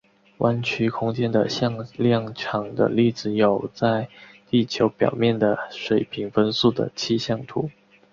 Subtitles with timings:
[0.39, 4.09] 弯曲空间的向量场的例子有在
[4.49, 7.69] 地球表面的水平风速的气象图。